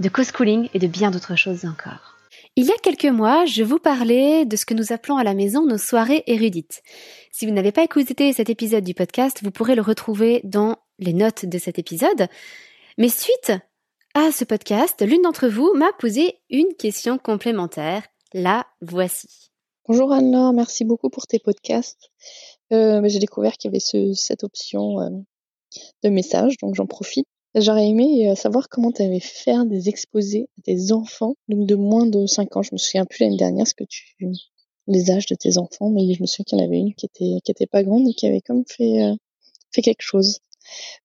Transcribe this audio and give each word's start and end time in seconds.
de 0.00 0.08
co-schooling 0.08 0.68
et 0.74 0.78
de 0.78 0.86
bien 0.86 1.10
d'autres 1.10 1.36
choses 1.36 1.64
encore. 1.64 2.16
Il 2.56 2.66
y 2.66 2.70
a 2.70 2.76
quelques 2.82 3.06
mois, 3.06 3.46
je 3.46 3.62
vous 3.62 3.78
parlais 3.78 4.44
de 4.44 4.56
ce 4.56 4.66
que 4.66 4.74
nous 4.74 4.92
appelons 4.92 5.16
à 5.16 5.24
la 5.24 5.32
maison 5.32 5.64
nos 5.64 5.78
soirées 5.78 6.22
érudites. 6.26 6.82
Si 7.30 7.46
vous 7.46 7.52
n'avez 7.52 7.72
pas 7.72 7.84
écouté 7.84 8.32
cet 8.34 8.50
épisode 8.50 8.84
du 8.84 8.92
podcast, 8.92 9.40
vous 9.42 9.50
pourrez 9.50 9.74
le 9.74 9.80
retrouver 9.80 10.42
dans 10.44 10.76
les 10.98 11.14
notes 11.14 11.46
de 11.46 11.58
cet 11.58 11.78
épisode. 11.78 12.28
Mais 12.98 13.08
suite 13.08 13.52
à 14.14 14.30
ce 14.32 14.44
podcast, 14.44 15.00
l'une 15.00 15.22
d'entre 15.22 15.48
vous 15.48 15.72
m'a 15.74 15.92
posé 15.98 16.40
une 16.50 16.74
question 16.74 17.16
complémentaire. 17.16 18.02
La 18.34 18.66
voici. 18.82 19.50
Bonjour 19.88 20.12
Anne-Laure, 20.12 20.52
merci 20.52 20.84
beaucoup 20.84 21.08
pour 21.08 21.26
tes 21.26 21.38
podcasts. 21.38 22.10
Euh, 22.72 23.00
J'ai 23.06 23.18
découvert 23.18 23.56
qu'il 23.56 23.70
y 23.70 23.74
avait 23.74 24.14
cette 24.14 24.44
option 24.44 25.00
euh, 25.00 25.08
de 26.02 26.10
message, 26.10 26.56
donc 26.58 26.74
j'en 26.74 26.86
profite. 26.86 27.26
J'aurais 27.54 27.88
aimé 27.88 28.30
euh, 28.30 28.34
savoir 28.34 28.68
comment 28.68 28.92
tu 28.92 29.02
avais 29.02 29.20
fait 29.20 29.44
faire 29.44 29.66
des 29.66 29.88
exposés 29.88 30.48
à 30.58 30.62
tes 30.62 30.92
enfants, 30.92 31.34
donc 31.48 31.66
de 31.66 31.74
moins 31.74 32.06
de 32.06 32.26
5 32.26 32.56
ans. 32.56 32.62
Je 32.62 32.70
me 32.72 32.78
souviens 32.78 33.04
plus 33.04 33.24
l'année 33.24 33.36
dernière 33.36 33.66
ce 33.66 33.74
que 33.74 33.84
tu 33.84 34.16
les 34.88 35.10
âges 35.10 35.26
de 35.26 35.34
tes 35.34 35.58
enfants, 35.58 35.90
mais 35.90 36.12
je 36.14 36.22
me 36.22 36.26
souviens 36.26 36.44
qu'il 36.44 36.58
y 36.58 36.62
en 36.62 36.64
avait 36.64 36.78
une 36.78 36.94
qui 36.94 37.06
était 37.06 37.40
qui 37.44 37.50
était 37.50 37.66
pas 37.66 37.82
grande 37.82 38.08
et 38.08 38.14
qui 38.14 38.26
avait 38.26 38.40
comme 38.40 38.64
fait 38.66 39.02
euh, 39.02 39.14
fait 39.70 39.82
quelque 39.82 40.02
chose. 40.02 40.40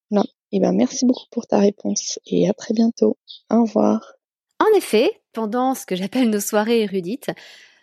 Voilà. 0.09 0.25
Et 0.51 0.57
eh 0.57 0.59
ben 0.61 0.71
merci 0.71 1.05
beaucoup 1.05 1.25
pour 1.29 1.45
ta 1.45 1.59
réponse 1.59 2.19
et 2.25 2.47
à 2.49 2.53
très 2.53 2.73
bientôt. 2.73 3.17
Au 3.51 3.63
revoir. 3.63 4.13
En 4.59 4.77
effet, 4.77 5.09
pendant 5.33 5.75
ce 5.75 5.85
que 5.85 5.95
j'appelle 5.95 6.29
nos 6.29 6.39
soirées 6.39 6.81
érudites, 6.81 7.29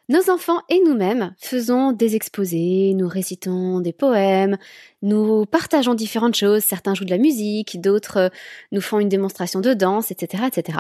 nos 0.09 0.31
enfants 0.31 0.61
et 0.69 0.81
nous-mêmes 0.85 1.35
faisons 1.39 1.93
des 1.93 2.15
exposés, 2.15 2.93
nous 2.95 3.09
récitons 3.09 3.81
des 3.81 3.93
poèmes, 3.93 4.59
nous 5.03 5.47
partageons 5.47 5.95
différentes 5.95 6.35
choses, 6.35 6.63
certains 6.63 6.95
jouent 6.95 7.07
de 7.07 7.11
la 7.11 7.19
musique, 7.19 7.81
d'autres 7.81 8.17
euh, 8.19 8.29
nous 8.71 8.81
font 8.81 8.99
une 8.99 9.09
démonstration 9.09 9.61
de 9.61 9.73
danse, 9.73 10.11
etc., 10.11 10.45
etc. 10.47 10.79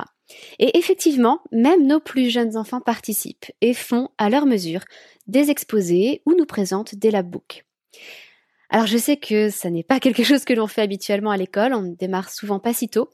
Et 0.58 0.76
effectivement, 0.76 1.40
même 1.52 1.86
nos 1.86 2.00
plus 2.00 2.28
jeunes 2.28 2.56
enfants 2.56 2.80
participent 2.80 3.50
et 3.60 3.72
font 3.72 4.10
à 4.18 4.28
leur 4.28 4.44
mesure 4.44 4.84
des 5.26 5.50
exposés 5.50 6.22
ou 6.26 6.34
nous 6.34 6.46
présentent 6.46 6.94
des 6.94 7.10
labbooks. 7.10 7.64
Alors 8.68 8.86
je 8.86 8.98
sais 8.98 9.16
que 9.16 9.50
ça 9.50 9.70
n'est 9.70 9.82
pas 9.82 10.00
quelque 10.00 10.24
chose 10.24 10.44
que 10.44 10.52
l'on 10.52 10.66
fait 10.66 10.82
habituellement 10.82 11.30
à 11.30 11.36
l'école, 11.36 11.72
on 11.74 11.82
ne 11.82 11.94
démarre 11.94 12.30
souvent 12.30 12.58
pas 12.58 12.74
si 12.74 12.88
tôt, 12.88 13.08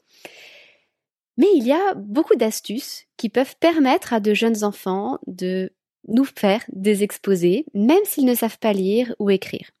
mais 1.37 1.47
il 1.55 1.65
y 1.65 1.71
a 1.71 1.93
beaucoup 1.95 2.35
d'astuces 2.35 3.05
qui 3.15 3.29
peuvent 3.29 3.55
permettre 3.59 4.13
à 4.13 4.19
de 4.19 4.33
jeunes 4.33 4.63
enfants 4.63 5.19
de 5.27 5.71
nous 6.07 6.25
faire 6.25 6.63
des 6.71 7.03
exposés, 7.03 7.65
même 7.73 8.03
s'ils 8.05 8.25
ne 8.25 8.35
savent 8.35 8.59
pas 8.59 8.73
lire 8.73 9.13
ou 9.19 9.29
écrire. 9.29 9.71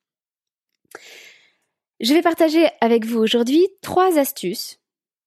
Je 1.99 2.13
vais 2.13 2.21
partager 2.21 2.67
avec 2.81 3.05
vous 3.05 3.19
aujourd'hui 3.19 3.67
trois 3.81 4.17
astuces 4.17 4.79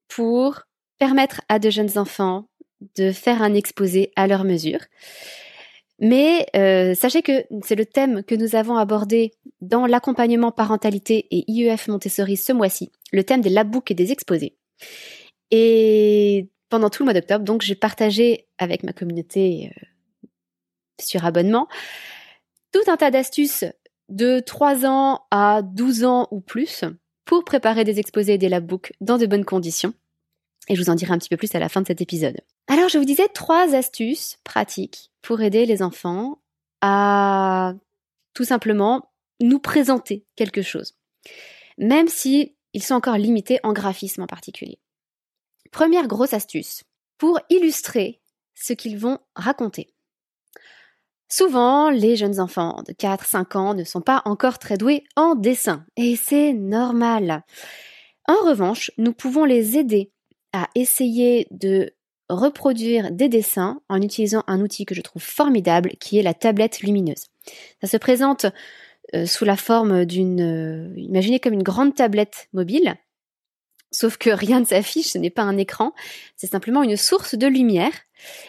pour 0.09 0.63
permettre 0.99 1.41
à 1.49 1.59
de 1.59 1.71
jeunes 1.71 1.99
enfants 1.99 2.49
de 2.97 3.13
faire 3.13 3.43
un 3.43 3.55
exposé 3.55 4.13
à 4.17 4.27
leur 4.27 4.45
mesure. 4.45 4.81
Mais 6.01 6.47
euh, 6.57 6.95
sachez 6.95 7.23
que 7.23 7.45
c'est 7.63 7.77
le 7.77 7.87
thème 7.87 8.25
que 8.25 8.35
nous 8.35 8.57
avons 8.57 8.77
abordé 8.77 9.33
dans 9.61 9.87
l'accompagnement 9.87 10.51
parentalité 10.51 11.27
et 11.31 11.51
IEF 11.51 11.89
Montessori 11.89 12.37
ce 12.37 12.53
mois-ci, 12.53 12.91
le 13.13 13.23
thème 13.23 13.41
des 13.41 13.51
labbooks 13.51 13.93
et 13.93 13.95
des 13.95 14.11
exposés. 14.11 14.57
Et 15.51 16.49
pendant 16.69 16.91
tout 16.91 17.03
le 17.03 17.07
mois 17.07 17.15
d'octobre, 17.15 17.45
donc 17.45 17.63
j'ai 17.63 17.77
partagé 17.77 18.49
avec 18.59 18.83
ma 18.83 18.93
communauté 18.93 19.71
euh, 19.71 19.87
sur 21.01 21.25
abonnement. 21.25 21.69
Tout 22.73 22.91
un 22.91 22.97
tas 22.97 23.11
d'astuces 23.11 23.65
de 24.09 24.41
3 24.41 24.87
ans 24.87 25.23
à 25.31 25.63
12 25.63 26.05
ans 26.05 26.29
ou 26.31 26.41
plus 26.41 26.85
pour 27.25 27.45
préparer 27.45 27.85
des 27.85 27.99
exposés 27.99 28.35
et 28.35 28.39
des 28.39 28.49
labbooks 28.49 28.93
dans 29.01 29.19
de 29.19 29.27
bonnes 29.27 29.45
conditions. 29.45 29.95
Et 30.69 30.77
je 30.77 30.83
vous 30.83 30.91
en 30.91 30.95
dirai 30.95 31.13
un 31.13 31.19
petit 31.19 31.29
peu 31.29 31.37
plus 31.37 31.55
à 31.55 31.59
la 31.59 31.69
fin 31.69 31.83
de 31.83 31.87
cet 31.87 32.01
épisode. 32.01 32.41
Alors 32.69 32.89
je 32.89 32.99
vous 32.99 33.05
disais 33.05 33.29
trois 33.29 33.75
astuces 33.75 34.39
pratiques 34.45 35.11
pour 35.23 35.41
aider 35.41 35.67
les 35.67 35.83
enfants 35.83 36.39
à 36.81 37.75
tout 38.35 38.45
simplement 38.45 39.11
nous 39.41 39.59
présenter 39.59 40.25
quelque 40.37 40.63
chose. 40.63 40.95
Même 41.79 42.09
si 42.09 42.55
sont 42.83 42.95
encore 42.95 43.17
limités 43.17 43.61
en 43.63 43.73
graphisme 43.73 44.23
en 44.23 44.27
particulier. 44.27 44.79
Première 45.71 46.09
grosse 46.09 46.35
astuce, 46.35 46.85
pour 47.19 47.41
illustrer 47.51 48.21
ce 48.55 48.73
qu'ils 48.73 48.99
vont 48.99 49.19
raconter. 49.35 49.95
Souvent, 51.29 51.91
les 51.91 52.17
jeunes 52.17 52.41
enfants 52.41 52.83
de 52.87 52.93
4-5 52.93 53.57
ans 53.57 53.75
ne 53.75 53.85
sont 53.85 54.01
pas 54.01 54.23
encore 54.25 54.59
très 54.59 54.77
doués 54.77 55.05
en 55.17 55.35
dessin, 55.35 55.85
et 55.97 56.17
c'est 56.17 56.53
normal. 56.53 57.43
En 58.27 58.47
revanche, 58.47 58.91
nous 58.99 59.13
pouvons 59.13 59.45
les 59.45 59.77
aider 59.77 60.13
à 60.53 60.69
essayer 60.75 61.47
de 61.51 61.93
reproduire 62.29 63.11
des 63.11 63.29
dessins 63.29 63.81
en 63.89 64.01
utilisant 64.01 64.45
un 64.47 64.61
outil 64.61 64.87
que 64.87 64.95
je 64.95 65.03
trouve 65.03 65.23
formidable 65.23 65.91
qui 66.01 66.19
est 66.19 66.23
la 66.23 66.35
tablette 66.35 66.81
lumineuse. 66.81 67.27
Ça 67.83 67.89
se 67.89 67.97
présente 67.97 68.47
euh, 69.15 69.27
sous 69.27 69.45
la 69.45 69.57
forme 69.57 70.07
d'une, 70.07 70.41
euh, 70.41 70.95
imaginez 70.97 71.39
comme 71.39 71.53
une 71.53 71.63
grande 71.63 71.95
tablette 71.95 72.49
mobile, 72.53 72.95
sauf 73.95 74.17
que 74.17 74.31
rien 74.31 74.61
ne 74.61 74.65
s'affiche, 74.65 75.07
ce 75.07 75.19
n'est 75.19 75.31
pas 75.31 75.43
un 75.43 75.57
écran, 75.57 75.93
c'est 76.37 76.51
simplement 76.51 76.83
une 76.83 76.97
source 76.97 77.35
de 77.35 77.47
lumière. 77.47 77.93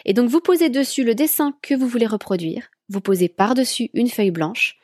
Et 0.04 0.12
donc 0.12 0.28
vous 0.28 0.40
posez 0.40 0.68
dessus 0.68 1.04
le 1.04 1.14
dessin 1.14 1.54
que 1.62 1.74
vous 1.74 1.86
voulez 1.86 2.06
reproduire, 2.06 2.68
vous 2.88 3.00
posez 3.00 3.28
par-dessus 3.28 3.90
une 3.94 4.08
feuille 4.08 4.30
blanche 4.30 4.78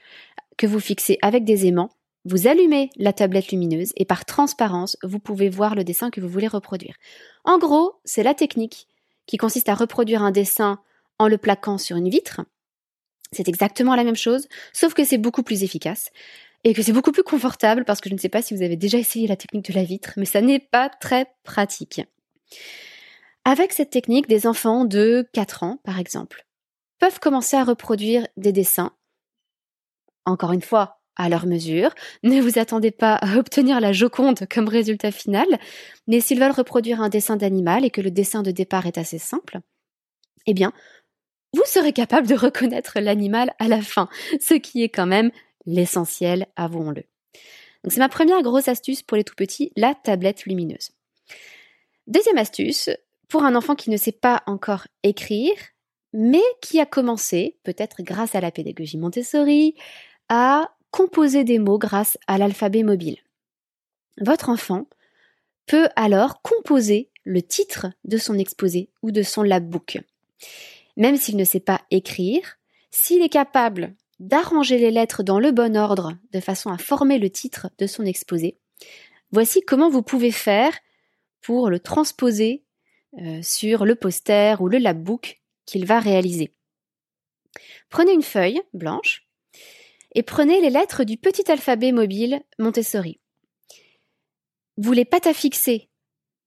que 0.56 0.66
vous 0.66 0.80
fixez 0.80 1.18
avec 1.22 1.44
des 1.44 1.66
aimants, 1.66 1.90
vous 2.24 2.46
allumez 2.46 2.90
la 2.96 3.12
tablette 3.12 3.50
lumineuse 3.50 3.92
et 3.96 4.04
par 4.04 4.24
transparence, 4.24 4.96
vous 5.02 5.18
pouvez 5.18 5.48
voir 5.48 5.74
le 5.74 5.82
dessin 5.82 6.10
que 6.10 6.20
vous 6.20 6.28
voulez 6.28 6.46
reproduire. 6.46 6.94
En 7.44 7.58
gros, 7.58 7.94
c'est 8.04 8.22
la 8.22 8.34
technique 8.34 8.86
qui 9.26 9.38
consiste 9.38 9.68
à 9.68 9.74
reproduire 9.74 10.22
un 10.22 10.30
dessin 10.30 10.78
en 11.18 11.26
le 11.26 11.38
plaquant 11.38 11.78
sur 11.78 11.96
une 11.96 12.08
vitre. 12.08 12.42
C'est 13.32 13.48
exactement 13.48 13.96
la 13.96 14.04
même 14.04 14.16
chose, 14.16 14.46
sauf 14.72 14.94
que 14.94 15.04
c'est 15.04 15.18
beaucoup 15.18 15.42
plus 15.42 15.64
efficace 15.64 16.10
et 16.64 16.74
que 16.74 16.82
c'est 16.82 16.92
beaucoup 16.92 17.12
plus 17.12 17.22
confortable 17.22 17.84
parce 17.84 18.00
que 18.00 18.08
je 18.08 18.14
ne 18.14 18.20
sais 18.20 18.28
pas 18.28 18.42
si 18.42 18.54
vous 18.54 18.62
avez 18.62 18.76
déjà 18.76 18.98
essayé 18.98 19.26
la 19.26 19.36
technique 19.36 19.70
de 19.70 19.74
la 19.74 19.84
vitre, 19.84 20.12
mais 20.16 20.24
ça 20.24 20.40
n'est 20.40 20.58
pas 20.58 20.88
très 20.88 21.26
pratique. 21.42 22.02
Avec 23.44 23.72
cette 23.72 23.90
technique, 23.90 24.28
des 24.28 24.46
enfants 24.46 24.84
de 24.84 25.26
4 25.32 25.64
ans, 25.64 25.80
par 25.84 25.98
exemple, 25.98 26.46
peuvent 27.00 27.18
commencer 27.18 27.56
à 27.56 27.64
reproduire 27.64 28.28
des 28.36 28.52
dessins. 28.52 28.92
Encore 30.24 30.52
une 30.52 30.62
fois, 30.62 31.02
à 31.16 31.28
leur 31.28 31.46
mesure. 31.46 31.90
Ne 32.22 32.40
vous 32.40 32.58
attendez 32.58 32.90
pas 32.90 33.14
à 33.14 33.36
obtenir 33.36 33.80
la 33.80 33.92
Joconde 33.92 34.46
comme 34.48 34.68
résultat 34.68 35.10
final, 35.10 35.46
mais 36.06 36.20
s'ils 36.20 36.40
veulent 36.40 36.52
reproduire 36.52 37.00
un 37.00 37.08
dessin 37.08 37.36
d'animal 37.36 37.84
et 37.84 37.90
que 37.90 38.00
le 38.00 38.10
dessin 38.10 38.42
de 38.42 38.50
départ 38.50 38.86
est 38.86 38.98
assez 38.98 39.18
simple, 39.18 39.60
eh 40.46 40.54
bien, 40.54 40.72
vous 41.54 41.62
serez 41.66 41.92
capable 41.92 42.26
de 42.26 42.34
reconnaître 42.34 42.98
l'animal 42.98 43.52
à 43.58 43.68
la 43.68 43.82
fin, 43.82 44.08
ce 44.40 44.54
qui 44.54 44.82
est 44.82 44.88
quand 44.88 45.06
même 45.06 45.30
l'essentiel, 45.66 46.46
avouons-le. 46.56 47.04
Donc 47.82 47.92
c'est 47.92 48.00
ma 48.00 48.08
première 48.08 48.42
grosse 48.42 48.68
astuce 48.68 49.02
pour 49.02 49.16
les 49.16 49.24
tout 49.24 49.34
petits, 49.34 49.72
la 49.76 49.94
tablette 49.94 50.44
lumineuse. 50.44 50.90
Deuxième 52.06 52.38
astuce, 52.38 52.90
pour 53.28 53.44
un 53.44 53.54
enfant 53.54 53.74
qui 53.74 53.90
ne 53.90 53.96
sait 53.96 54.12
pas 54.12 54.42
encore 54.46 54.86
écrire, 55.02 55.54
mais 56.12 56.42
qui 56.60 56.80
a 56.80 56.86
commencé, 56.86 57.56
peut-être 57.62 58.02
grâce 58.02 58.34
à 58.34 58.40
la 58.40 58.50
pédagogie 58.50 58.98
Montessori, 58.98 59.74
à 60.28 60.74
composer 60.90 61.42
des 61.42 61.58
mots 61.58 61.78
grâce 61.78 62.18
à 62.26 62.38
l'alphabet 62.38 62.82
mobile. 62.82 63.18
Votre 64.20 64.50
enfant 64.50 64.86
peut 65.66 65.88
alors 65.96 66.42
composer 66.42 67.08
le 67.24 67.40
titre 67.40 67.86
de 68.04 68.18
son 68.18 68.36
exposé 68.38 68.90
ou 69.02 69.10
de 69.10 69.22
son 69.22 69.42
labbook. 69.42 69.98
Même 70.96 71.16
s'il 71.16 71.36
ne 71.36 71.44
sait 71.44 71.60
pas 71.60 71.80
écrire, 71.90 72.58
s'il 72.90 73.22
est 73.22 73.30
capable 73.30 73.94
d'arranger 74.22 74.78
les 74.78 74.92
lettres 74.92 75.24
dans 75.24 75.40
le 75.40 75.50
bon 75.50 75.76
ordre 75.76 76.16
de 76.32 76.38
façon 76.38 76.70
à 76.70 76.78
former 76.78 77.18
le 77.18 77.28
titre 77.28 77.68
de 77.78 77.88
son 77.88 78.04
exposé, 78.04 78.56
voici 79.32 79.62
comment 79.62 79.90
vous 79.90 80.02
pouvez 80.02 80.30
faire 80.30 80.72
pour 81.40 81.70
le 81.70 81.80
transposer 81.80 82.64
euh, 83.18 83.42
sur 83.42 83.84
le 83.84 83.96
poster 83.96 84.62
ou 84.62 84.68
le 84.68 84.78
labbook 84.78 85.42
qu'il 85.66 85.86
va 85.86 85.98
réaliser. 85.98 86.54
Prenez 87.90 88.12
une 88.12 88.22
feuille 88.22 88.62
blanche 88.72 89.26
et 90.14 90.22
prenez 90.22 90.60
les 90.60 90.70
lettres 90.70 91.02
du 91.02 91.16
petit 91.16 91.50
alphabet 91.50 91.90
mobile 91.90 92.42
Montessori. 92.60 93.18
Vous 94.76 94.92
les 94.92 95.04
patafixez 95.04 95.90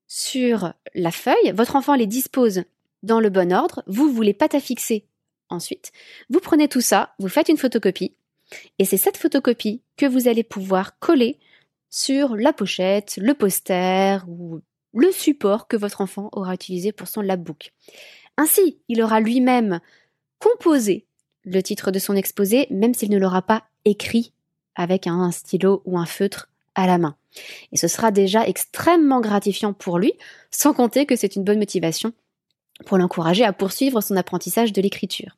sur 0.07 0.74
la 0.94 1.12
feuille, 1.12 1.51
votre 1.54 1.75
enfant 1.75 1.95
les 1.95 2.07
dispose 2.07 2.63
dans 3.04 3.19
le 3.19 3.30
bon 3.30 3.51
ordre, 3.51 3.83
vous 3.86 4.12
vous 4.12 4.21
les 4.21 4.33
patafixez 4.33 5.10
ensuite. 5.50 5.92
Vous 6.30 6.39
prenez 6.39 6.68
tout 6.68 6.81
ça, 6.81 7.13
vous 7.19 7.30
faites 7.30 7.50
une 7.50 7.57
photocopie, 7.57 8.15
et 8.80 8.86
c'est 8.86 8.97
cette 8.97 9.18
photocopie 9.18 9.81
que 9.97 10.06
vous 10.06 10.27
allez 10.27 10.44
pouvoir 10.44 11.00
coller 11.00 11.39
sur 11.89 12.36
la 12.36 12.53
pochette, 12.53 13.18
le 13.18 13.33
poster 13.33 14.24
ou 14.27 14.62
le 14.94 15.12
support 15.12 15.68
que 15.68 15.77
votre 15.77 16.01
enfant 16.01 16.30
aura 16.31 16.53
utilisé 16.53 16.92
pour 16.92 17.07
son 17.07 17.21
labbook. 17.21 17.74
Ainsi, 18.38 18.80
il 18.89 19.01
aura 19.01 19.19
lui-même 19.19 19.80
composé 20.39 21.06
le 21.44 21.62
titre 21.62 21.92
de 21.92 22.00
son 22.00 22.15
exposé, 22.15 22.68
même 22.69 22.94
s'il 22.94 23.12
ne 23.12 23.18
l'aura 23.18 23.42
pas 23.42 23.63
écrit 23.86 24.33
avec 24.75 25.07
un 25.07 25.31
stylo 25.31 25.81
ou 25.86 25.97
un 25.97 26.06
feutre 26.06 26.50
à 26.75 26.88
la 26.88 26.97
main. 26.97 27.15
Et 27.71 27.77
ce 27.77 27.88
sera 27.88 28.12
déjà 28.12 28.47
extrêmement 28.47 29.21
gratifiant 29.21 29.74
pour 29.74 30.00
lui, 30.00 30.13
sans 30.51 30.74
compter 30.74 31.06
que 31.06 31.15
c'est 31.15 31.36
une 31.36 31.44
bonne 31.44 31.59
motivation 31.59 32.13
pour 32.86 32.98
l'encourager 32.98 33.44
à 33.44 33.54
poursuivre 33.54 34.01
son 34.01 34.16
apprentissage 34.16 34.74
de 34.74 34.81
l'écriture. 34.81 35.38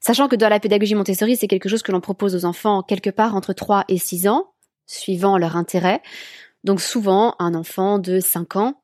Sachant 0.00 0.28
que 0.28 0.36
dans 0.36 0.48
la 0.48 0.60
pédagogie 0.60 0.94
Montessori, 0.94 1.36
c'est 1.36 1.48
quelque 1.48 1.68
chose 1.68 1.82
que 1.82 1.92
l'on 1.92 2.00
propose 2.00 2.34
aux 2.34 2.44
enfants 2.44 2.82
quelque 2.82 3.10
part 3.10 3.34
entre 3.34 3.52
3 3.52 3.84
et 3.88 3.98
6 3.98 4.28
ans, 4.28 4.52
suivant 4.86 5.38
leur 5.38 5.56
intérêt. 5.56 6.02
Donc 6.62 6.80
souvent, 6.80 7.36
un 7.38 7.54
enfant 7.54 7.98
de 7.98 8.20
5 8.20 8.56
ans 8.56 8.82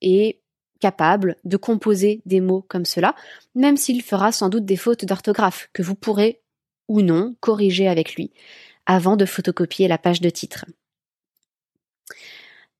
est 0.00 0.40
capable 0.80 1.36
de 1.44 1.56
composer 1.56 2.20
des 2.26 2.40
mots 2.40 2.64
comme 2.68 2.84
cela, 2.84 3.14
même 3.54 3.76
s'il 3.76 4.02
fera 4.02 4.32
sans 4.32 4.48
doute 4.48 4.64
des 4.64 4.76
fautes 4.76 5.04
d'orthographe 5.04 5.68
que 5.72 5.82
vous 5.82 5.94
pourrez 5.94 6.42
ou 6.88 7.00
non 7.00 7.34
corriger 7.40 7.88
avec 7.88 8.14
lui 8.14 8.32
avant 8.86 9.16
de 9.16 9.24
photocopier 9.24 9.88
la 9.88 9.98
page 9.98 10.20
de 10.20 10.30
titre. 10.30 10.64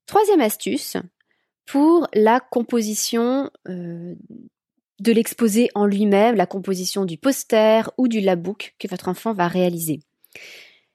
Troisième 0.07 0.41
astuce, 0.41 0.97
pour 1.67 2.07
la 2.15 2.41
composition 2.41 3.51
euh, 3.69 4.15
de 5.01 5.13
l'exposé 5.13 5.69
en 5.75 5.85
lui-même, 5.85 6.37
la 6.37 6.47
composition 6.47 7.05
du 7.05 7.19
poster 7.19 7.91
ou 7.99 8.09
du 8.09 8.21
labbook 8.21 8.75
que 8.79 8.89
votre 8.89 9.09
enfant 9.09 9.33
va 9.33 9.49
réaliser. 9.49 10.01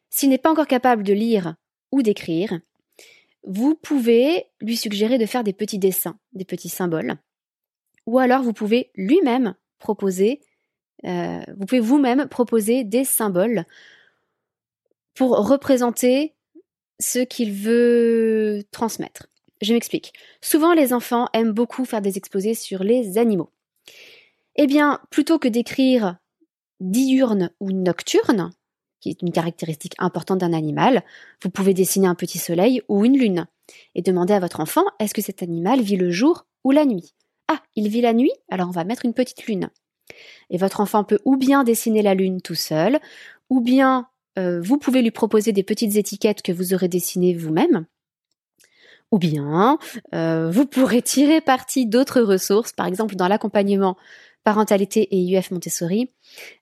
S'il 0.09 0.29
n'est 0.29 0.37
pas 0.37 0.51
encore 0.51 0.67
capable 0.67 1.03
de 1.03 1.13
lire 1.13 1.55
ou 1.91 2.01
d'écrire, 2.01 2.59
vous 3.43 3.75
pouvez 3.75 4.45
lui 4.61 4.77
suggérer 4.77 5.17
de 5.17 5.25
faire 5.25 5.43
des 5.43 5.53
petits 5.53 5.79
dessins, 5.79 6.17
des 6.33 6.45
petits 6.45 6.69
symboles, 6.69 7.17
ou 8.05 8.19
alors 8.19 8.43
vous 8.43 8.53
pouvez 8.53 8.91
lui-même 8.95 9.55
proposer, 9.79 10.41
euh, 11.05 11.41
vous 11.57 11.65
pouvez 11.65 11.81
vous-même 11.81 12.27
proposer 12.27 12.83
des 12.83 13.03
symboles 13.03 13.65
pour 15.15 15.47
représenter 15.47 16.35
ce 16.99 17.19
qu'il 17.19 17.51
veut 17.51 18.63
transmettre. 18.71 19.27
Je 19.61 19.73
m'explique. 19.73 20.13
Souvent, 20.41 20.73
les 20.73 20.93
enfants 20.93 21.27
aiment 21.33 21.51
beaucoup 21.51 21.85
faire 21.85 22.01
des 22.01 22.17
exposés 22.17 22.55
sur 22.55 22.83
les 22.83 23.17
animaux. 23.17 23.51
Eh 24.55 24.67
bien, 24.67 24.99
plutôt 25.09 25.39
que 25.39 25.47
d'écrire 25.47 26.17
diurne 26.79 27.51
ou 27.59 27.71
nocturne, 27.71 28.51
qui 28.99 29.09
est 29.09 29.21
une 29.21 29.31
caractéristique 29.31 29.95
importante 29.99 30.39
d'un 30.39 30.53
animal, 30.53 31.03
vous 31.43 31.49
pouvez 31.49 31.73
dessiner 31.73 32.07
un 32.07 32.15
petit 32.15 32.39
soleil 32.39 32.81
ou 32.87 33.05
une 33.05 33.17
lune 33.17 33.47
et 33.95 34.01
demander 34.01 34.33
à 34.33 34.39
votre 34.39 34.59
enfant 34.59 34.83
est-ce 34.99 35.13
que 35.13 35.21
cet 35.21 35.43
animal 35.43 35.81
vit 35.81 35.95
le 35.95 36.11
jour 36.11 36.45
ou 36.63 36.71
la 36.71 36.85
nuit? 36.85 37.13
Ah, 37.47 37.61
il 37.75 37.87
vit 37.87 38.01
la 38.01 38.13
nuit, 38.13 38.31
alors 38.49 38.67
on 38.67 38.71
va 38.71 38.83
mettre 38.83 39.05
une 39.05 39.13
petite 39.13 39.45
lune. 39.45 39.69
Et 40.49 40.57
votre 40.57 40.81
enfant 40.81 41.03
peut 41.03 41.19
ou 41.25 41.37
bien 41.37 41.63
dessiner 41.63 42.01
la 42.01 42.13
lune 42.13 42.41
tout 42.41 42.55
seul, 42.55 42.99
ou 43.49 43.61
bien 43.61 44.09
euh, 44.37 44.61
vous 44.61 44.77
pouvez 44.77 45.01
lui 45.01 45.11
proposer 45.11 45.51
des 45.51 45.63
petites 45.63 45.95
étiquettes 45.95 46.41
que 46.41 46.51
vous 46.51 46.73
aurez 46.73 46.87
dessinées 46.87 47.33
vous-même. 47.33 47.85
Ou 49.11 49.19
bien, 49.19 49.77
euh, 50.15 50.49
vous 50.49 50.65
pourrez 50.65 51.01
tirer 51.01 51.41
parti 51.41 51.85
d'autres 51.85 52.21
ressources, 52.21 52.71
par 52.71 52.87
exemple 52.87 53.15
dans 53.15 53.27
l'accompagnement 53.27 53.97
parentalité 54.43 55.07
et 55.11 55.37
UF 55.37 55.51
Montessori. 55.51 56.09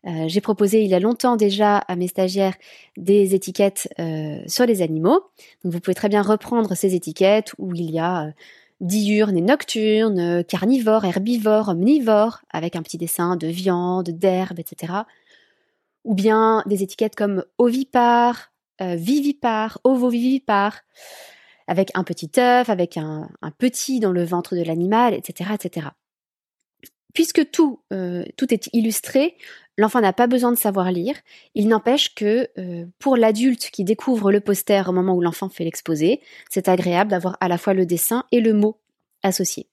Euh, 0.06 0.28
j'ai 0.28 0.42
proposé 0.42 0.82
il 0.84 0.90
y 0.90 0.96
a 0.96 1.00
longtemps 1.00 1.38
déjà 1.38 1.78
à 1.78 1.96
mes 1.96 2.08
stagiaires 2.08 2.56
des 2.98 3.36
étiquettes 3.36 3.90
euh, 4.00 4.40
sur 4.48 4.66
les 4.66 4.82
animaux. 4.82 5.22
Donc 5.64 5.74
vous 5.74 5.80
pouvez 5.80 5.96
très 5.96 6.10
bien 6.10 6.22
reprendre 6.22 6.76
ces 6.76 6.96
étiquettes 6.96 7.54
où 7.58 7.74
il 7.74 7.92
y 7.92 8.00
a 8.00 8.28
euh, 8.28 8.32
diurne 8.82 9.38
et 9.38 9.42
nocturne, 9.42 10.44
carnivore, 10.46 11.06
herbivore, 11.06 11.70
omnivore, 11.70 12.42
avec 12.50 12.76
un 12.76 12.82
petit 12.82 12.98
dessin 12.98 13.36
de 13.36 13.48
viande, 13.48 14.10
d'herbe, 14.10 14.60
etc. 14.60 14.94
Ou 16.06 16.14
bien 16.16 16.64
des 16.66 16.82
étiquettes 16.82 17.16
comme 17.16 17.44
ovipare, 17.58 18.54
vivipare, 18.80 19.80
ovovivipare, 19.84 20.80
avec 21.70 21.92
un 21.94 22.04
petit 22.04 22.32
œuf, 22.38 22.70
avec 22.70 22.98
un, 22.98 23.30
petit 23.58 24.00
dans 24.00 24.12
le 24.12 24.24
ventre 24.24 24.56
de 24.56 24.64
l'animal, 24.64 25.14
etc., 25.14 25.52
etc 25.54 25.88
puisque 27.14 27.50
tout, 27.52 27.82
euh, 27.92 28.24
tout 28.38 28.54
est 28.54 28.70
illustré, 28.74 29.36
l'enfant 29.78 30.02
n'a 30.02 30.14
pas 30.14 30.28
besoin 30.28 30.52
de 30.52 30.58
savoir 30.58 30.92
lire. 30.92 31.16
Il 31.56 31.68
n'empêche 31.68 32.14
que 32.16 32.50
euh, 32.58 32.86
pour 33.00 33.18
l'adulte 33.18 33.70
qui 33.72 33.84
découvre 33.84 34.32
le 34.32 34.40
poster 34.40 34.88
au 34.88 34.92
moment 34.92 35.16
où 35.16 35.22
l'enfant 35.22 35.50
fait 35.50 35.64
l'exposé, 35.64 36.22
c'est 36.50 36.68
agréable 36.68 37.12
d'avoir 37.12 37.38
à 37.42 37.48
la 37.48 37.58
fois 37.58 37.74
le 37.74 37.86
dessin 37.86 38.26
et 38.32 38.42
le 38.42 38.54
mot 38.54 38.80
associé. 39.24 39.68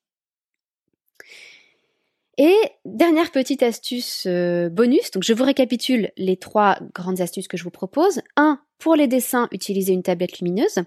Et 2.39 2.55
dernière 2.85 3.31
petite 3.31 3.63
astuce 3.63 4.25
euh, 4.27 4.69
bonus, 4.69 5.11
donc 5.11 5.23
je 5.23 5.33
vous 5.33 5.45
récapitule 5.45 6.11
les 6.19 6.37
trois 6.37 6.79
grandes 6.95 7.21
astuces 7.21 7.49
que 7.49 7.57
je 7.57 7.65
vous 7.65 7.71
propose. 7.71 8.21
1. 8.37 8.61
Pour 8.79 8.95
les 8.95 9.07
dessins, 9.07 9.49
utiliser 9.53 9.95
une 9.95 10.03
tablette 10.03 10.41
lumineuse. 10.41 10.81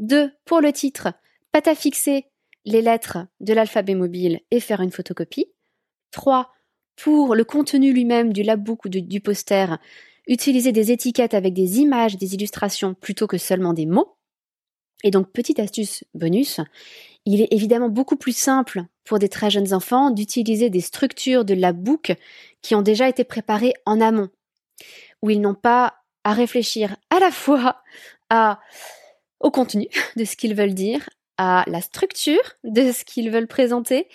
2. 0.00 0.32
Pour 0.44 0.60
le 0.60 0.72
titre, 0.72 1.12
patafixer 1.52 2.26
les 2.64 2.82
lettres 2.82 3.18
de 3.40 3.52
l'alphabet 3.52 3.94
mobile 3.94 4.40
et 4.50 4.60
faire 4.60 4.80
une 4.80 4.90
photocopie. 4.90 5.46
3. 6.10 6.50
Pour 6.96 7.34
le 7.34 7.44
contenu 7.44 7.92
lui-même 7.92 8.32
du 8.32 8.42
labbook 8.42 8.84
ou 8.84 8.88
du 8.88 9.20
poster, 9.20 9.78
utiliser 10.26 10.72
des 10.72 10.92
étiquettes 10.92 11.34
avec 11.34 11.54
des 11.54 11.78
images, 11.80 12.16
des 12.16 12.34
illustrations 12.34 12.94
plutôt 12.94 13.26
que 13.26 13.38
seulement 13.38 13.72
des 13.72 13.86
mots. 13.86 14.16
Et 15.02 15.10
donc, 15.10 15.32
petite 15.32 15.58
astuce 15.60 16.04
bonus, 16.14 16.60
il 17.24 17.40
est 17.40 17.52
évidemment 17.52 17.88
beaucoup 17.88 18.16
plus 18.16 18.36
simple 18.36 18.84
pour 19.04 19.18
des 19.18 19.28
très 19.28 19.50
jeunes 19.50 19.72
enfants 19.72 20.10
d'utiliser 20.10 20.68
des 20.68 20.80
structures 20.80 21.44
de 21.44 21.54
la 21.54 21.72
book 21.72 22.12
qui 22.60 22.74
ont 22.74 22.82
déjà 22.82 23.08
été 23.08 23.24
préparées 23.24 23.74
en 23.86 24.00
amont, 24.00 24.28
où 25.22 25.30
ils 25.30 25.40
n'ont 25.40 25.54
pas 25.54 25.94
à 26.24 26.34
réfléchir 26.34 26.96
à 27.08 27.18
la 27.18 27.30
fois 27.30 27.82
à, 28.28 28.60
au 29.40 29.50
contenu 29.50 29.88
de 30.16 30.24
ce 30.24 30.36
qu'ils 30.36 30.54
veulent 30.54 30.74
dire, 30.74 31.08
à 31.36 31.64
la 31.66 31.80
structure 31.80 32.56
de 32.64 32.92
ce 32.92 33.04
qu'ils 33.04 33.30
veulent 33.30 33.46
présenter, 33.46 34.08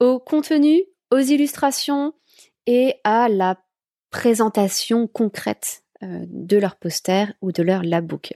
au 0.00 0.18
contenu, 0.18 0.82
aux 1.12 1.18
illustrations 1.18 2.12
et 2.66 2.96
à 3.04 3.28
la 3.28 3.56
présentation 4.10 5.06
concrète 5.06 5.84
euh, 6.02 6.24
de 6.28 6.56
leur 6.56 6.76
poster 6.76 7.32
ou 7.40 7.52
de 7.52 7.62
leur 7.62 7.84
labbook. 7.84 8.34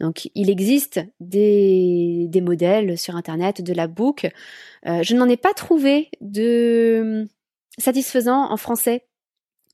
Donc 0.00 0.28
il 0.34 0.50
existe 0.50 1.00
des, 1.20 2.28
modèles 2.42 2.98
sur 2.98 3.14
internet 3.14 3.62
de 3.62 3.72
labbook. 3.72 4.28
Euh, 4.86 5.02
je 5.02 5.14
n'en 5.14 5.28
ai 5.28 5.36
pas 5.36 5.54
trouvé 5.54 6.10
de 6.20 7.24
satisfaisant 7.78 8.50
en 8.50 8.56
français 8.56 9.06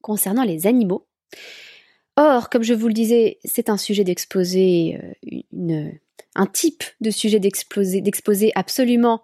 concernant 0.03 0.45
les 0.45 0.67
animaux. 0.67 1.07
Or, 2.17 2.51
comme 2.51 2.63
je 2.63 2.75
vous 2.75 2.89
le 2.89 2.95
disais, 2.95 3.39
c'est 3.45 3.71
un 3.71 3.79
sujet 3.79 4.05
d'exposer, 4.05 5.01
euh, 5.55 5.91
un 6.35 6.47
type 6.47 6.85
de 7.01 7.11
sujet 7.11 7.41
d'exposer 7.41 8.53
absolument 8.55 9.23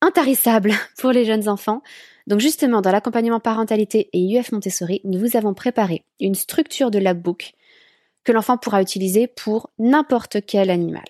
intarissable 0.00 0.72
pour 0.98 1.12
les 1.12 1.24
jeunes 1.24 1.48
enfants. 1.48 1.82
Donc 2.26 2.40
justement, 2.40 2.80
dans 2.80 2.90
l'accompagnement 2.90 3.40
parentalité 3.40 4.08
et 4.12 4.36
UF 4.36 4.50
Montessori, 4.52 5.00
nous 5.04 5.18
vous 5.18 5.36
avons 5.36 5.54
préparé 5.54 6.04
une 6.18 6.34
structure 6.34 6.90
de 6.90 6.98
labbook 6.98 7.52
que 8.24 8.32
l'enfant 8.32 8.56
pourra 8.56 8.82
utiliser 8.82 9.28
pour 9.28 9.70
n'importe 9.78 10.38
quel 10.44 10.70
animal. 10.70 11.04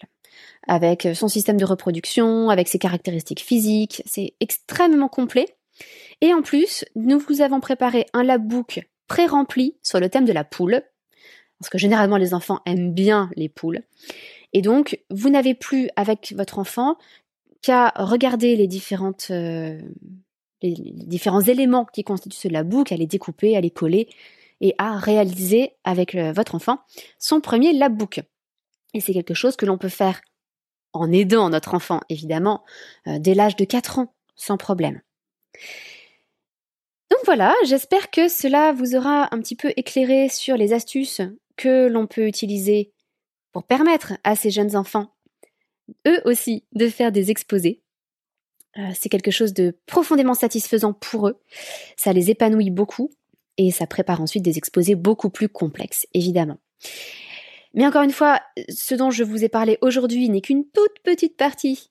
Avec 0.68 1.08
son 1.14 1.28
système 1.28 1.56
de 1.56 1.64
reproduction, 1.64 2.50
avec 2.50 2.68
ses 2.68 2.78
caractéristiques 2.78 3.40
physiques, 3.40 4.02
c'est 4.04 4.34
extrêmement 4.40 5.08
complet. 5.08 5.46
Et 6.20 6.34
en 6.34 6.42
plus, 6.42 6.84
nous 6.96 7.18
vous 7.18 7.40
avons 7.40 7.60
préparé 7.60 8.06
un 8.12 8.24
labbook 8.24 8.86
pré-rempli 9.06 9.76
sur 9.82 10.00
le 10.00 10.10
thème 10.10 10.24
de 10.24 10.32
la 10.32 10.44
poule, 10.44 10.82
parce 11.60 11.70
que 11.70 11.78
généralement 11.78 12.16
les 12.16 12.34
enfants 12.34 12.60
aiment 12.66 12.92
bien 12.92 13.30
les 13.36 13.48
poules. 13.48 13.80
Et 14.52 14.62
donc, 14.62 15.00
vous 15.10 15.30
n'avez 15.30 15.54
plus 15.54 15.88
avec 15.96 16.32
votre 16.36 16.58
enfant 16.58 16.96
qu'à 17.62 17.92
regarder 17.96 18.56
les 18.56 18.66
différentes 18.66 19.28
euh, 19.30 19.80
les, 20.62 20.74
différents 20.74 21.40
éléments 21.40 21.84
qui 21.84 22.04
constituent 22.04 22.36
ce 22.36 22.48
labbook, 22.48 22.92
à 22.92 22.96
les 22.96 23.06
découper, 23.06 23.56
à 23.56 23.60
les 23.60 23.70
coller 23.70 24.08
et 24.60 24.74
à 24.78 24.96
réaliser 24.96 25.72
avec 25.84 26.14
votre 26.14 26.54
enfant 26.54 26.78
son 27.18 27.40
premier 27.40 27.72
labbook. 27.72 28.22
Et 28.94 29.00
c'est 29.00 29.12
quelque 29.12 29.34
chose 29.34 29.56
que 29.56 29.66
l'on 29.66 29.76
peut 29.76 29.90
faire 29.90 30.20
en 30.94 31.12
aidant 31.12 31.50
notre 31.50 31.74
enfant, 31.74 32.00
évidemment, 32.08 32.64
euh, 33.06 33.18
dès 33.18 33.34
l'âge 33.34 33.56
de 33.56 33.64
4 33.64 33.98
ans, 33.98 34.14
sans 34.34 34.56
problème. 34.56 35.02
Donc 37.10 37.20
voilà, 37.24 37.54
j'espère 37.66 38.10
que 38.10 38.28
cela 38.28 38.72
vous 38.72 38.96
aura 38.96 39.34
un 39.34 39.40
petit 39.40 39.56
peu 39.56 39.72
éclairé 39.76 40.28
sur 40.28 40.56
les 40.56 40.72
astuces 40.72 41.20
que 41.56 41.88
l'on 41.88 42.06
peut 42.06 42.26
utiliser 42.26 42.92
pour 43.52 43.64
permettre 43.64 44.14
à 44.24 44.36
ces 44.36 44.50
jeunes 44.50 44.76
enfants, 44.76 45.14
eux 46.06 46.20
aussi, 46.24 46.64
de 46.72 46.88
faire 46.88 47.12
des 47.12 47.30
exposés. 47.30 47.82
Euh, 48.78 48.90
c'est 48.94 49.08
quelque 49.08 49.30
chose 49.30 49.54
de 49.54 49.76
profondément 49.86 50.34
satisfaisant 50.34 50.92
pour 50.92 51.28
eux. 51.28 51.40
Ça 51.96 52.12
les 52.12 52.30
épanouit 52.30 52.70
beaucoup 52.70 53.10
et 53.56 53.70
ça 53.70 53.86
prépare 53.86 54.20
ensuite 54.20 54.42
des 54.42 54.58
exposés 54.58 54.94
beaucoup 54.94 55.30
plus 55.30 55.48
complexes, 55.48 56.06
évidemment. 56.12 56.58
Mais 57.72 57.86
encore 57.86 58.02
une 58.02 58.12
fois, 58.12 58.40
ce 58.68 58.94
dont 58.94 59.10
je 59.10 59.24
vous 59.24 59.44
ai 59.44 59.48
parlé 59.48 59.78
aujourd'hui 59.80 60.28
n'est 60.28 60.40
qu'une 60.40 60.64
toute 60.64 60.98
petite 61.02 61.36
partie 61.36 61.90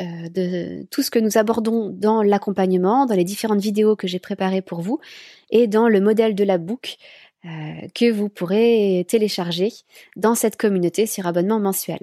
euh, 0.00 0.28
de 0.30 0.86
tout 0.90 1.02
ce 1.02 1.10
que 1.10 1.18
nous 1.18 1.38
abordons 1.38 1.90
dans 1.90 2.22
l'accompagnement, 2.22 3.06
dans 3.06 3.14
les 3.14 3.24
différentes 3.24 3.60
vidéos 3.60 3.94
que 3.94 4.08
j'ai 4.08 4.18
préparées 4.18 4.62
pour 4.62 4.80
vous 4.80 5.00
et 5.50 5.66
dans 5.66 5.88
le 5.88 6.00
modèle 6.00 6.34
de 6.34 6.44
la 6.44 6.54
euh, 6.54 6.58
que 7.42 8.10
vous 8.10 8.28
pourrez 8.28 9.04
télécharger 9.08 9.72
dans 10.16 10.34
cette 10.34 10.56
communauté 10.56 11.06
sur 11.06 11.26
abonnement 11.26 11.60
mensuel. 11.60 12.00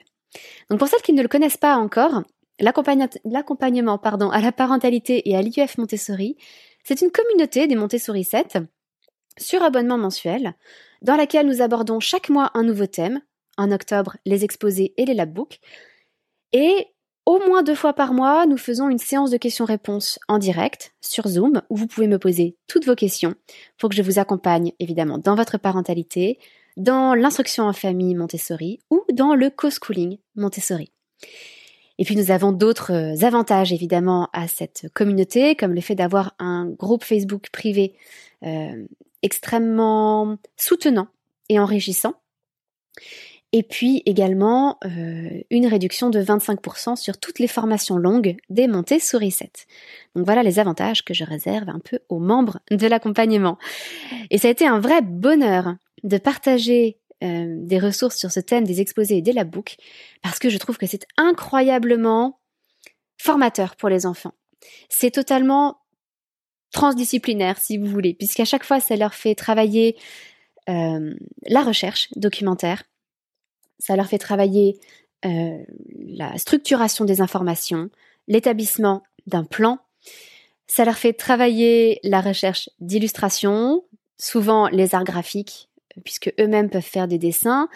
Donc 0.69 0.79
pour 0.79 0.88
celles 0.88 1.01
qui 1.01 1.13
ne 1.13 1.22
le 1.22 1.27
connaissent 1.27 1.58
pas 1.58 1.77
encore, 1.77 2.24
l'accompagnement 2.60 3.98
à 3.98 4.41
la 4.41 4.51
parentalité 4.51 5.29
et 5.29 5.36
à 5.36 5.41
l'IUF 5.41 5.77
Montessori, 5.77 6.38
c'est 6.84 7.01
une 7.01 7.12
communauté 7.12 7.67
des 7.67 7.75
Montessori 7.75 8.24
7 8.24 8.60
sur 9.38 9.63
abonnement 9.63 9.98
mensuel 9.98 10.55
dans 11.01 11.15
laquelle 11.15 11.48
nous 11.48 11.62
abordons 11.62 12.00
chaque 12.00 12.29
mois 12.29 12.51
un 12.53 12.63
nouveau 12.63 12.88
thème. 12.88 13.22
En 13.58 13.72
octobre, 13.72 14.15
les 14.25 14.46
exposés 14.46 14.93
et 14.98 15.05
les 15.05 15.13
labbooks. 15.13 15.60
Et 16.53 16.88
au 17.26 17.40
moins 17.46 17.64
deux 17.64 17.76
fois 17.76 17.94
par 17.94 18.14
mois, 18.14 18.46
nous 18.46 18.58
faisons 18.58 18.90
une 18.90 18.98
séance 18.98 19.32
de 19.32 19.38
questions-réponses 19.38 20.20
en 20.28 20.38
direct 20.38 20.94
sur 21.02 21.28
Zoom 21.28 21.62
où 21.70 21.76
vous 21.76 21.88
pouvez 21.88 22.08
me 22.08 22.18
poser 22.18 22.58
toutes 22.68 22.86
vos 22.86 22.96
questions 22.96 23.36
pour 23.78 23.90
que 23.90 23.96
je 23.96 24.02
vous 24.02 24.20
accompagne 24.20 24.72
évidemment 24.80 25.18
dans 25.18 25.36
votre 25.36 25.58
parentalité, 25.58 26.40
dans 26.78 27.14
l'instruction 27.14 27.66
en 27.66 27.74
famille 27.74 28.16
Montessori 28.16 28.80
ou 28.90 29.04
dans 29.14 29.36
le 29.36 29.50
co-schooling 29.50 30.18
Montessori. 30.36 30.92
Et 32.00 32.06
puis 32.06 32.16
nous 32.16 32.32
avons 32.32 32.54
d'autres 32.54 32.94
euh, 32.94 33.26
avantages 33.26 33.74
évidemment 33.74 34.30
à 34.32 34.48
cette 34.48 34.88
communauté, 34.94 35.56
comme 35.56 35.74
le 35.74 35.82
fait 35.82 35.96
d'avoir 35.96 36.34
un 36.40 36.66
groupe 36.66 37.04
Facebook 37.04 37.50
privé 37.52 37.94
euh, 38.44 38.88
extrêmement 39.22 40.38
soutenant 40.56 41.10
et 41.50 41.60
enrichissant. 41.60 42.14
Et 43.51 43.63
puis 43.63 44.03
également 44.06 44.77
euh, 44.86 45.41
une 45.50 45.65
réduction 45.65 46.12
de 46.12 46.22
25% 46.22 46.96
sur 46.96 47.18
toutes 47.18 47.39
les 47.39 47.48
formations 47.48 47.98
longues 47.98 48.38
des 48.50 48.68
montées 48.68 49.00
souris 49.00 49.32
7. 49.32 49.65
Donc 50.15 50.25
voilà 50.25 50.44
les 50.44 50.60
avantages 50.60 51.03
que 51.03 51.15
je 51.15 51.24
réserve 51.24 51.70
un 51.70 51.79
peu 51.79 52.00
aux 52.10 52.20
membres 52.20 52.60
de 52.70 52.86
l'accompagnement. 52.86 53.58
Et 54.29 54.38
ça 54.38 54.50
a 54.50 54.51
été 54.51 54.68
un 54.68 54.79
vrai 54.79 55.01
bonheur 55.01 55.75
de 56.03 56.18
partager 56.20 57.00
euh, 57.24 57.56
des 57.58 57.79
ressources 57.79 58.18
sur 58.18 58.32
ce 58.32 58.39
thème 58.39 58.65
des 58.65 58.82
exposés 58.82 59.18
et 59.18 59.22
des 59.22 59.34
labbooks 59.34 59.77
parce 60.22 60.38
que 60.38 60.50
je 60.50 60.58
trouve 60.58 60.77
que 60.77 60.86
c'est 60.86 61.08
incroyablement 61.18 62.39
formateur 63.18 63.75
pour 63.75 63.89
les 63.89 64.06
enfants. 64.06 64.34
C'est 64.89 65.12
totalement 65.12 65.79
transdisciplinaire 66.72 67.58
si 67.58 67.77
vous 67.77 67.88
voulez, 67.88 68.13
puisqu'à 68.13 68.46
chaque 68.46 68.63
fois 68.63 68.79
ça 68.79 68.96
leur 68.96 69.15
fait 69.15 69.34
travailler 69.34 69.98
euh, 70.70 71.15
la 71.48 71.63
recherche 71.63 72.10
documentaire, 72.15 72.84
ça 73.79 73.95
leur 73.95 74.07
fait 74.07 74.17
travailler 74.17 74.79
euh, 75.25 75.57
la 75.98 76.38
structuration 76.38 77.05
des 77.05 77.21
informations, 77.21 77.89
l'établissement 78.27 79.03
d'un 79.27 79.43
plan, 79.43 79.79
ça 80.67 80.86
leur 80.86 80.98
fait 80.98 81.13
travailler 81.13 82.00
la 82.03 82.21
recherche 82.21 82.69
d'illustrations, 82.79 83.83
souvent 84.17 84.67
les 84.67 84.93
arts 84.93 85.03
graphiques, 85.03 85.67
puisque 86.03 86.31
eux-mêmes 86.39 86.69
peuvent 86.69 86.81
faire 86.81 87.07
des 87.07 87.17
dessins. 87.17 87.67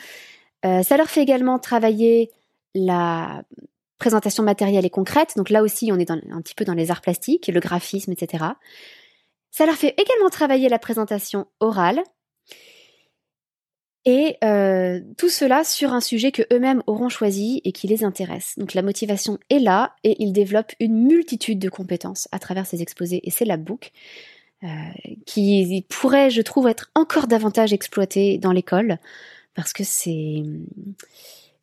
Euh, 0.65 0.83
ça 0.83 0.95
leur 0.95 1.09
fait 1.09 1.21
également 1.21 1.57
travailler 1.57 2.31
la 2.75 3.43
présentation 3.97 4.43
matérielle 4.43 4.85
et 4.85 4.89
concrète. 4.89 5.33
Donc 5.37 5.49
là 5.49 5.63
aussi, 5.63 5.91
on 5.91 5.97
est 5.97 6.11
un 6.11 6.19
petit 6.41 6.55
peu 6.55 6.65
dans 6.65 6.73
les 6.73 6.91
arts 6.91 7.01
plastiques, 7.01 7.47
le 7.47 7.59
graphisme, 7.59 8.11
etc. 8.11 8.45
Ça 9.49 9.65
leur 9.65 9.75
fait 9.75 9.95
également 9.99 10.29
travailler 10.29 10.69
la 10.69 10.79
présentation 10.79 11.47
orale. 11.59 12.03
Et 14.05 14.37
euh, 14.43 14.99
tout 15.17 15.29
cela 15.29 15.63
sur 15.63 15.93
un 15.93 16.01
sujet 16.01 16.31
que 16.31 16.41
eux-mêmes 16.51 16.83
auront 16.87 17.07
choisi 17.07 17.61
et 17.63 17.71
qui 17.71 17.87
les 17.87 18.03
intéresse. 18.03 18.55
Donc 18.57 18.73
la 18.73 18.81
motivation 18.81 19.37
est 19.49 19.59
là 19.59 19.95
et 20.03 20.21
ils 20.21 20.33
développent 20.33 20.73
une 20.79 21.07
multitude 21.07 21.59
de 21.59 21.69
compétences 21.69 22.27
à 22.33 22.39
travers 22.39 22.65
ces 22.65 22.81
exposés 22.81 23.21
et 23.23 23.31
ces 23.31 23.45
labbooks. 23.45 23.91
Euh, 24.63 24.67
qui 25.25 25.85
pourrait, 25.89 26.29
je 26.29 26.41
trouve, 26.41 26.69
être 26.69 26.89
encore 26.95 27.27
davantage 27.27 27.73
exploité 27.73 28.37
dans 28.37 28.53
l'école 28.53 28.97
parce 29.55 29.73
que 29.73 29.83
c'est 29.83 30.41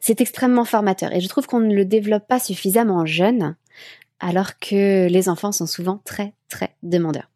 c'est 0.01 0.21
extrêmement 0.21 0.67
formateur 0.67 1.11
et 1.15 1.21
je 1.21 1.29
trouve 1.29 1.47
qu'on 1.47 1.61
ne 1.61 1.75
le 1.75 1.87
développe 1.87 2.27
pas 2.27 2.39
suffisamment 2.39 3.07
jeune 3.07 3.57
alors 4.19 4.59
que 4.59 5.09
les 5.09 5.29
enfants 5.31 5.53
sont 5.53 5.67
souvent 5.67 6.03
très 6.05 6.35
très 6.51 6.75
demandeurs. 6.83 7.31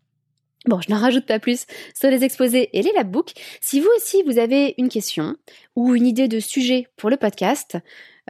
Bon, 0.67 0.81
je 0.81 0.91
n'en 0.91 0.99
rajoute 0.99 1.27
pas 1.27 1.39
plus 1.39 1.67
sur 1.95 2.11
les 2.11 2.25
exposés 2.25 2.71
et 2.73 2.83
les 2.83 2.93
labbooks. 2.93 3.35
Si 3.61 3.81
vous 3.81 3.89
aussi 3.97 4.23
vous 4.23 4.39
avez 4.39 4.75
une 4.79 4.89
question 4.89 5.37
ou 5.77 5.95
une 5.95 6.07
idée 6.07 6.27
de 6.27 6.41
sujet 6.41 6.89
pour 6.97 7.11
le 7.11 7.19
podcast, 7.19 7.77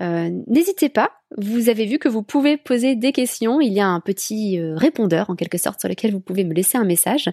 euh, 0.01 0.31
n'hésitez 0.49 0.89
pas, 0.89 1.13
vous 1.39 1.69
avez 1.69 1.87
vu 1.87 2.01
que 2.01 2.09
vous 2.09 2.25
pouvez 2.25 2.57
poser 2.57 2.97
des 2.97 3.13
questions. 3.13 3.61
Il 3.61 3.73
y 3.73 3.81
a 3.81 3.87
un 3.87 4.01
petit 4.01 4.59
euh, 4.59 4.75
répondeur 4.77 5.31
en 5.31 5.37
quelque 5.37 5.59
sorte 5.59 5.79
sur 5.79 5.89
lequel 5.89 6.11
vous 6.11 6.21
pouvez 6.21 6.43
me 6.43 6.53
laisser 6.53 6.77
un 6.77 6.85
message 6.85 7.31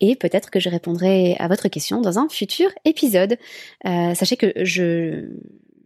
et 0.00 0.14
peut-être 0.14 0.50
que 0.50 0.60
je 0.60 0.68
répondrai 0.68 1.34
à 1.40 1.48
votre 1.48 1.66
question 1.66 2.00
dans 2.00 2.20
un 2.20 2.28
futur 2.28 2.70
épisode. 2.84 3.38
Euh, 3.84 4.14
sachez 4.14 4.36
que 4.36 4.52
je 4.62 5.28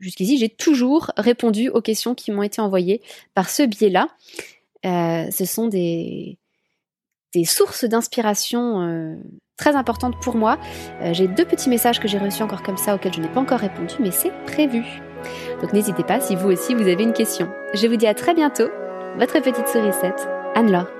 jusqu'ici 0.00 0.36
j'ai 0.38 0.50
toujours 0.50 1.10
répondu 1.16 1.70
aux 1.70 1.82
questions 1.82 2.14
qui 2.14 2.30
m'ont 2.30 2.42
été 2.42 2.60
envoyées 2.60 3.00
par 3.34 3.48
ce 3.48 3.62
biais-là. 3.62 4.08
ce 4.84 5.44
sont 5.46 5.68
des 5.68 6.39
des 7.34 7.44
sources 7.44 7.84
d'inspiration 7.84 9.18
très 9.60 9.76
importante 9.76 10.20
pour 10.20 10.34
moi. 10.34 10.58
Euh, 11.02 11.12
j'ai 11.12 11.28
deux 11.28 11.44
petits 11.44 11.68
messages 11.68 12.00
que 12.00 12.08
j'ai 12.08 12.18
reçus 12.18 12.42
encore 12.42 12.62
comme 12.62 12.78
ça 12.78 12.94
auxquels 12.94 13.14
je 13.14 13.20
n'ai 13.20 13.28
pas 13.28 13.40
encore 13.40 13.60
répondu, 13.60 13.94
mais 14.00 14.10
c'est 14.10 14.32
prévu. 14.46 14.82
Donc 15.60 15.72
n'hésitez 15.72 16.02
pas 16.02 16.18
si 16.18 16.34
vous 16.34 16.48
aussi 16.48 16.74
vous 16.74 16.88
avez 16.88 17.04
une 17.04 17.12
question. 17.12 17.48
Je 17.74 17.86
vous 17.86 17.96
dis 17.96 18.06
à 18.06 18.14
très 18.14 18.34
bientôt. 18.34 18.68
Votre 19.18 19.40
petite 19.40 19.68
sourisette, 19.68 20.26
Anne-Laure. 20.54 20.99